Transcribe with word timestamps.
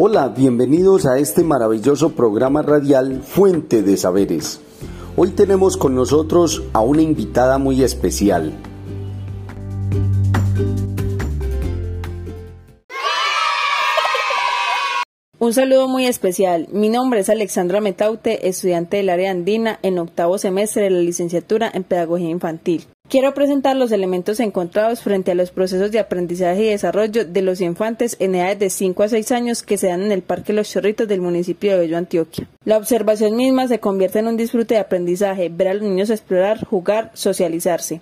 Hola, 0.00 0.28
bienvenidos 0.28 1.06
a 1.06 1.18
este 1.18 1.42
maravilloso 1.42 2.10
programa 2.10 2.62
radial 2.62 3.20
Fuente 3.20 3.82
de 3.82 3.96
Saberes. 3.96 4.60
Hoy 5.16 5.30
tenemos 5.32 5.76
con 5.76 5.96
nosotros 5.96 6.62
a 6.72 6.82
una 6.82 7.02
invitada 7.02 7.58
muy 7.58 7.82
especial. 7.82 8.52
Un 15.40 15.52
saludo 15.52 15.86
muy 15.86 16.04
especial. 16.04 16.66
Mi 16.72 16.88
nombre 16.88 17.20
es 17.20 17.30
Alexandra 17.30 17.80
Metaute, 17.80 18.48
estudiante 18.48 18.96
del 18.96 19.08
área 19.08 19.30
andina 19.30 19.78
en 19.82 20.00
octavo 20.00 20.36
semestre 20.36 20.82
de 20.82 20.90
la 20.90 20.98
licenciatura 20.98 21.70
en 21.72 21.84
Pedagogía 21.84 22.28
Infantil. 22.28 22.86
Quiero 23.08 23.32
presentar 23.34 23.76
los 23.76 23.92
elementos 23.92 24.40
encontrados 24.40 25.00
frente 25.00 25.30
a 25.30 25.36
los 25.36 25.52
procesos 25.52 25.92
de 25.92 26.00
aprendizaje 26.00 26.64
y 26.64 26.70
desarrollo 26.70 27.24
de 27.24 27.42
los 27.42 27.60
infantes 27.60 28.16
en 28.18 28.34
edades 28.34 28.58
de 28.58 28.68
5 28.68 29.00
a 29.04 29.08
6 29.08 29.30
años 29.30 29.62
que 29.62 29.78
se 29.78 29.86
dan 29.86 30.02
en 30.02 30.10
el 30.10 30.22
Parque 30.22 30.52
Los 30.52 30.72
Chorritos 30.72 31.06
del 31.06 31.20
municipio 31.20 31.70
de 31.70 31.78
Bello, 31.78 31.98
Antioquia. 31.98 32.48
La 32.64 32.76
observación 32.76 33.36
misma 33.36 33.68
se 33.68 33.78
convierte 33.78 34.18
en 34.18 34.26
un 34.26 34.36
disfrute 34.36 34.74
de 34.74 34.80
aprendizaje, 34.80 35.50
ver 35.50 35.68
a 35.68 35.74
los 35.74 35.84
niños 35.84 36.10
explorar, 36.10 36.66
jugar, 36.66 37.12
socializarse. 37.14 38.00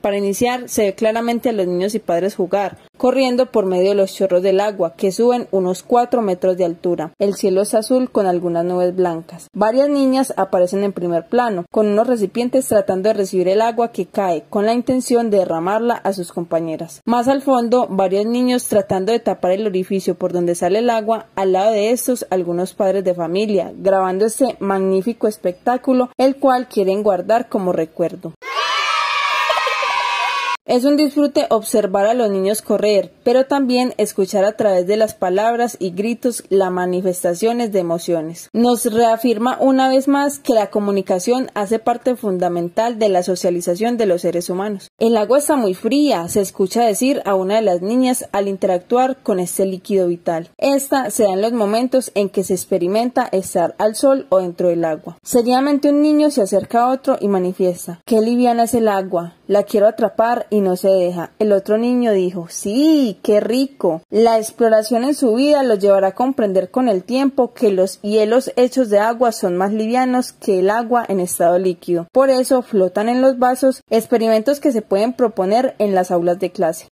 Para 0.00 0.16
iniciar, 0.16 0.68
se 0.68 0.84
ve 0.84 0.94
claramente 0.94 1.50
a 1.50 1.52
los 1.52 1.66
niños 1.66 1.94
y 1.94 1.98
padres 1.98 2.34
jugar, 2.34 2.78
corriendo 2.96 3.46
por 3.46 3.66
medio 3.66 3.90
de 3.90 3.94
los 3.94 4.14
chorros 4.14 4.42
del 4.42 4.60
agua, 4.60 4.94
que 4.96 5.12
suben 5.12 5.46
unos 5.50 5.82
4 5.82 6.22
metros 6.22 6.56
de 6.56 6.64
altura. 6.64 7.12
El 7.18 7.34
cielo 7.34 7.60
es 7.62 7.74
azul 7.74 8.10
con 8.10 8.26
algunas 8.26 8.64
nubes 8.64 8.94
blancas. 8.96 9.48
Varias 9.52 9.90
niñas 9.90 10.32
aparecen 10.38 10.84
en 10.84 10.92
primer 10.92 11.28
plano, 11.28 11.66
con 11.70 11.86
unos 11.86 12.06
recipientes 12.06 12.66
tratando 12.66 13.10
de 13.10 13.14
recibir 13.14 13.48
el 13.48 13.60
agua 13.60 13.92
que 13.92 14.06
cae, 14.06 14.44
con 14.48 14.64
la 14.64 14.72
intención 14.72 15.30
de 15.30 15.38
derramarla 15.38 15.94
a 15.94 16.14
sus 16.14 16.32
compañeras. 16.32 17.02
Más 17.04 17.28
al 17.28 17.42
fondo, 17.42 17.86
varios 17.90 18.24
niños 18.24 18.68
tratando 18.68 19.12
de 19.12 19.20
tapar 19.20 19.52
el 19.52 19.66
orificio 19.66 20.14
por 20.14 20.32
donde 20.32 20.54
sale 20.54 20.78
el 20.78 20.88
agua, 20.88 21.26
al 21.36 21.52
lado 21.52 21.72
de 21.72 21.90
estos 21.90 22.26
algunos 22.30 22.72
padres 22.72 23.04
de 23.04 23.14
familia, 23.14 23.72
grabando 23.76 24.24
este 24.24 24.56
magnífico 24.60 25.28
espectáculo, 25.28 26.10
el 26.16 26.36
cual 26.36 26.68
quieren 26.68 27.02
guardar 27.02 27.48
como 27.48 27.72
recuerdo. 27.72 28.32
Es 30.70 30.84
un 30.84 30.96
disfrute 30.96 31.48
observar 31.50 32.06
a 32.06 32.14
los 32.14 32.30
niños 32.30 32.62
correr, 32.62 33.12
pero 33.24 33.44
también 33.46 33.92
escuchar 33.96 34.44
a 34.44 34.52
través 34.52 34.86
de 34.86 34.96
las 34.96 35.14
palabras 35.14 35.76
y 35.80 35.90
gritos 35.90 36.44
las 36.48 36.70
manifestaciones 36.70 37.72
de 37.72 37.80
emociones. 37.80 38.48
Nos 38.52 38.84
reafirma 38.84 39.58
una 39.60 39.88
vez 39.88 40.06
más 40.06 40.38
que 40.38 40.54
la 40.54 40.70
comunicación 40.70 41.50
hace 41.54 41.80
parte 41.80 42.14
fundamental 42.14 43.00
de 43.00 43.08
la 43.08 43.24
socialización 43.24 43.96
de 43.96 44.06
los 44.06 44.22
seres 44.22 44.48
humanos. 44.48 44.92
El 45.00 45.16
agua 45.16 45.38
está 45.38 45.56
muy 45.56 45.74
fría, 45.74 46.28
se 46.28 46.40
escucha 46.40 46.84
decir 46.84 47.20
a 47.24 47.34
una 47.34 47.56
de 47.56 47.62
las 47.62 47.82
niñas 47.82 48.28
al 48.30 48.46
interactuar 48.46 49.16
con 49.24 49.40
este 49.40 49.66
líquido 49.66 50.06
vital. 50.06 50.50
Esta 50.56 51.10
se 51.10 51.24
da 51.24 51.32
en 51.32 51.42
los 51.42 51.52
momentos 51.52 52.12
en 52.14 52.28
que 52.28 52.44
se 52.44 52.54
experimenta 52.54 53.28
estar 53.32 53.74
al 53.78 53.96
sol 53.96 54.28
o 54.28 54.38
dentro 54.38 54.68
del 54.68 54.84
agua. 54.84 55.18
Seriamente 55.24 55.90
un 55.90 56.00
niño 56.00 56.30
se 56.30 56.42
acerca 56.42 56.82
a 56.82 56.92
otro 56.92 57.18
y 57.20 57.26
manifiesta, 57.26 58.02
qué 58.06 58.20
liviana 58.20 58.62
es 58.62 58.74
el 58.74 58.86
agua, 58.86 59.34
la 59.50 59.64
quiero 59.64 59.88
atrapar 59.88 60.46
y 60.48 60.60
no 60.60 60.76
se 60.76 60.90
deja. 60.90 61.32
El 61.40 61.52
otro 61.52 61.76
niño 61.76 62.12
dijo, 62.12 62.46
sí, 62.48 63.18
qué 63.20 63.40
rico. 63.40 64.00
La 64.08 64.38
exploración 64.38 65.02
en 65.02 65.16
su 65.16 65.34
vida 65.34 65.64
lo 65.64 65.74
llevará 65.74 66.08
a 66.08 66.14
comprender 66.14 66.70
con 66.70 66.88
el 66.88 67.02
tiempo 67.02 67.52
que 67.52 67.72
los 67.72 68.00
hielos 68.00 68.52
hechos 68.54 68.90
de 68.90 69.00
agua 69.00 69.32
son 69.32 69.56
más 69.56 69.72
livianos 69.72 70.32
que 70.32 70.60
el 70.60 70.70
agua 70.70 71.04
en 71.08 71.18
estado 71.18 71.58
líquido. 71.58 72.06
Por 72.12 72.30
eso 72.30 72.62
flotan 72.62 73.08
en 73.08 73.22
los 73.22 73.40
vasos 73.40 73.82
experimentos 73.90 74.60
que 74.60 74.70
se 74.70 74.82
pueden 74.82 75.14
proponer 75.14 75.74
en 75.80 75.96
las 75.96 76.12
aulas 76.12 76.38
de 76.38 76.52
clase. 76.52 76.86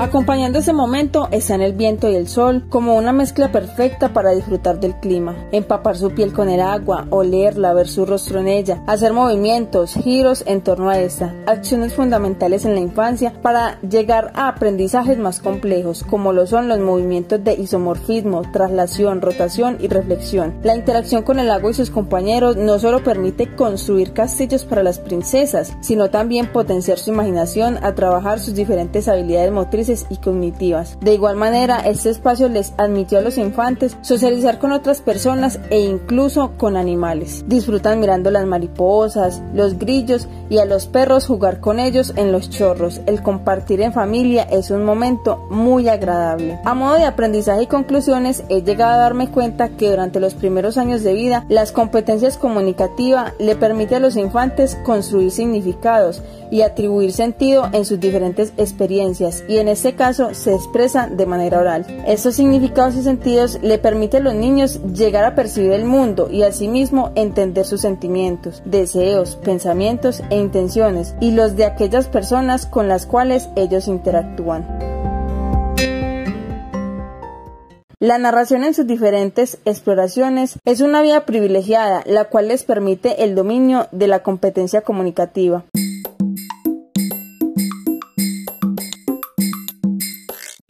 Acompañando 0.00 0.60
ese 0.60 0.72
momento 0.72 1.28
están 1.30 1.60
el 1.60 1.74
viento 1.74 2.08
y 2.08 2.14
el 2.14 2.26
sol 2.26 2.64
como 2.70 2.96
una 2.96 3.12
mezcla 3.12 3.52
perfecta 3.52 4.14
para 4.14 4.30
disfrutar 4.30 4.80
del 4.80 4.94
clima, 4.94 5.36
empapar 5.52 5.94
su 5.94 6.12
piel 6.12 6.32
con 6.32 6.48
el 6.48 6.62
agua, 6.62 7.06
olerla, 7.10 7.74
ver 7.74 7.86
su 7.86 8.06
rostro 8.06 8.40
en 8.40 8.48
ella, 8.48 8.82
hacer 8.86 9.12
movimientos, 9.12 9.92
giros 9.92 10.42
en 10.46 10.62
torno 10.62 10.88
a 10.88 10.98
esta, 10.98 11.34
acciones 11.44 11.92
fundamentales 11.92 12.64
en 12.64 12.76
la 12.76 12.80
infancia 12.80 13.34
para 13.42 13.78
llegar 13.82 14.32
a 14.34 14.48
aprendizajes 14.48 15.18
más 15.18 15.38
complejos 15.38 16.02
como 16.02 16.32
lo 16.32 16.46
son 16.46 16.68
los 16.68 16.78
movimientos 16.78 17.44
de 17.44 17.52
isomorfismo, 17.52 18.50
traslación, 18.50 19.20
rotación 19.20 19.76
y 19.80 19.88
reflexión. 19.88 20.54
La 20.62 20.76
interacción 20.76 21.24
con 21.24 21.38
el 21.38 21.50
agua 21.50 21.72
y 21.72 21.74
sus 21.74 21.90
compañeros 21.90 22.56
no 22.56 22.78
solo 22.78 23.04
permite 23.04 23.54
construir 23.54 24.14
castillos 24.14 24.64
para 24.64 24.82
las 24.82 24.98
princesas, 24.98 25.76
sino 25.82 26.08
también 26.08 26.50
potenciar 26.50 26.98
su 26.98 27.10
imaginación 27.10 27.76
a 27.84 27.94
trabajar 27.94 28.40
sus 28.40 28.54
diferentes 28.54 29.06
habilidades 29.06 29.52
motrices 29.52 29.89
y 30.08 30.16
cognitivas. 30.16 30.98
De 31.00 31.14
igual 31.14 31.36
manera, 31.36 31.80
este 31.80 32.10
espacio 32.10 32.48
les 32.48 32.72
admitió 32.76 33.18
a 33.18 33.22
los 33.22 33.38
infantes 33.38 33.96
socializar 34.02 34.58
con 34.58 34.72
otras 34.72 35.00
personas 35.00 35.58
e 35.70 35.80
incluso 35.80 36.52
con 36.56 36.76
animales. 36.76 37.44
Disfrutan 37.46 38.00
mirando 38.00 38.30
las 38.30 38.46
mariposas, 38.46 39.42
los 39.54 39.78
grillos 39.78 40.28
y 40.48 40.58
a 40.58 40.64
los 40.64 40.86
perros 40.86 41.26
jugar 41.26 41.60
con 41.60 41.78
ellos 41.78 42.12
en 42.16 42.32
los 42.32 42.50
chorros. 42.50 43.00
El 43.06 43.22
compartir 43.22 43.80
en 43.80 43.92
familia 43.92 44.42
es 44.44 44.70
un 44.70 44.84
momento 44.84 45.46
muy 45.50 45.88
agradable. 45.88 46.58
A 46.64 46.74
modo 46.74 46.96
de 46.96 47.04
aprendizaje 47.04 47.64
y 47.64 47.66
conclusiones, 47.66 48.44
he 48.48 48.62
llegado 48.62 48.92
a 48.92 48.98
darme 48.98 49.30
cuenta 49.30 49.70
que 49.70 49.90
durante 49.90 50.20
los 50.20 50.34
primeros 50.34 50.78
años 50.78 51.02
de 51.02 51.14
vida, 51.14 51.44
las 51.48 51.72
competencias 51.72 52.36
comunicativas 52.36 53.32
le 53.38 53.56
permiten 53.56 53.98
a 53.98 54.00
los 54.00 54.16
infantes 54.16 54.76
construir 54.84 55.30
significados 55.30 56.22
y 56.50 56.62
atribuir 56.62 57.12
sentido 57.12 57.68
en 57.72 57.84
sus 57.84 58.00
diferentes 58.00 58.52
experiencias 58.56 59.44
y 59.48 59.58
en 59.58 59.68
este 59.70 59.94
caso 59.94 60.34
se 60.34 60.54
expresa 60.54 61.06
de 61.06 61.26
manera 61.26 61.58
oral. 61.58 61.86
Estos 62.06 62.34
significados 62.34 62.96
y 62.96 63.02
sentidos 63.02 63.58
le 63.62 63.78
permiten 63.78 64.22
a 64.22 64.24
los 64.24 64.34
niños 64.34 64.80
llegar 64.92 65.24
a 65.24 65.34
percibir 65.34 65.72
el 65.72 65.84
mundo 65.84 66.28
y 66.30 66.42
asimismo 66.42 67.12
entender 67.14 67.64
sus 67.64 67.80
sentimientos, 67.80 68.62
deseos, 68.64 69.36
pensamientos 69.36 70.22
e 70.30 70.36
intenciones 70.36 71.14
y 71.20 71.32
los 71.32 71.56
de 71.56 71.64
aquellas 71.64 72.08
personas 72.08 72.66
con 72.66 72.88
las 72.88 73.06
cuales 73.06 73.48
ellos 73.56 73.88
interactúan. 73.88 74.90
La 78.02 78.16
narración 78.16 78.64
en 78.64 78.72
sus 78.72 78.86
diferentes 78.86 79.58
exploraciones 79.66 80.58
es 80.64 80.80
una 80.80 81.02
vía 81.02 81.26
privilegiada, 81.26 82.02
la 82.06 82.24
cual 82.24 82.48
les 82.48 82.64
permite 82.64 83.24
el 83.24 83.34
dominio 83.34 83.88
de 83.92 84.06
la 84.06 84.22
competencia 84.22 84.80
comunicativa. 84.80 85.64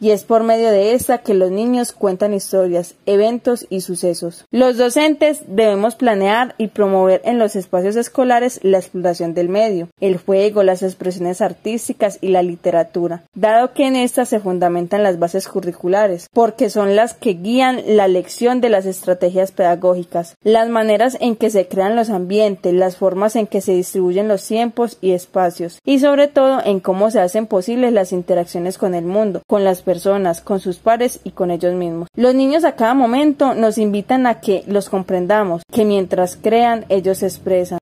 Y 0.00 0.10
es 0.10 0.24
por 0.24 0.42
medio 0.42 0.70
de 0.70 0.94
esta 0.94 1.18
que 1.18 1.34
los 1.34 1.50
niños 1.50 1.92
cuentan 1.92 2.34
historias, 2.34 2.94
eventos 3.06 3.66
y 3.68 3.82
sucesos. 3.82 4.46
Los 4.50 4.78
docentes 4.78 5.42
debemos 5.46 5.94
planear 5.94 6.54
y 6.58 6.68
promover 6.68 7.20
en 7.24 7.38
los 7.38 7.54
espacios 7.54 7.96
escolares 7.96 8.60
la 8.62 8.78
exploración 8.78 9.34
del 9.34 9.48
medio, 9.48 9.88
el 10.00 10.16
juego, 10.16 10.62
las 10.62 10.82
expresiones 10.82 11.40
artísticas 11.40 12.18
y 12.20 12.28
la 12.28 12.42
literatura, 12.42 13.24
dado 13.34 13.72
que 13.74 13.86
en 13.86 13.96
estas 13.96 14.28
se 14.28 14.40
fundamentan 14.40 15.02
las 15.02 15.18
bases 15.18 15.48
curriculares, 15.48 16.28
porque 16.32 16.70
son 16.70 16.96
las 16.96 17.14
que 17.14 17.34
guían 17.34 17.82
la 17.86 18.08
lección 18.08 18.60
de 18.60 18.70
las 18.70 18.86
estrategias 18.86 19.52
pedagógicas, 19.52 20.36
las 20.42 20.68
maneras 20.68 21.16
en 21.20 21.36
que 21.36 21.50
se 21.50 21.68
crean 21.68 21.96
los 21.96 22.10
ambientes, 22.10 22.72
las 22.72 22.96
formas 22.96 23.36
en 23.36 23.46
que 23.46 23.60
se 23.60 23.72
distribuyen 23.72 24.28
los 24.28 24.46
tiempos 24.46 24.96
y 25.00 25.12
espacios, 25.12 25.78
y 25.84 25.98
sobre 25.98 26.28
todo 26.28 26.60
en 26.64 26.80
cómo 26.80 27.10
se 27.10 27.20
hacen 27.20 27.46
posibles 27.46 27.92
las 27.92 28.12
interacciones 28.12 28.78
con 28.78 28.94
el 28.94 29.04
mundo, 29.04 29.42
con 29.46 29.64
las 29.64 29.82
personas, 29.90 30.40
con 30.40 30.60
sus 30.60 30.76
pares 30.78 31.18
y 31.24 31.32
con 31.32 31.50
ellos 31.50 31.74
mismos. 31.74 32.06
Los 32.14 32.32
niños 32.32 32.62
a 32.62 32.76
cada 32.76 32.94
momento 32.94 33.54
nos 33.54 33.76
invitan 33.76 34.24
a 34.28 34.40
que 34.40 34.62
los 34.68 34.88
comprendamos, 34.88 35.62
que 35.72 35.84
mientras 35.84 36.36
crean 36.36 36.84
ellos 36.88 37.18
se 37.18 37.26
expresan. 37.26 37.80